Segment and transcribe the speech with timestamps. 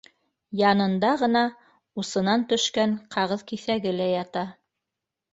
[0.59, 1.43] Янында ғына
[2.03, 4.43] усынан төшкән ҡағыҙ киҫәге лә ята